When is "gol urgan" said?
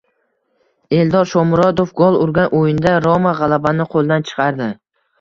2.03-2.51